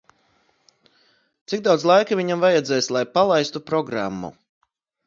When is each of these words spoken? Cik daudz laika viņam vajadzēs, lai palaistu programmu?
Cik 1.53 1.65
daudz 1.67 1.85
laika 1.91 2.19
viņam 2.23 2.43
vajadzēs, 2.47 2.91
lai 2.99 3.07
palaistu 3.21 3.67
programmu? 3.71 4.35